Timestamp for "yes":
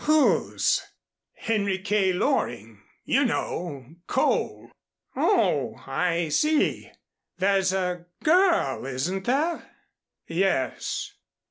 10.27-11.13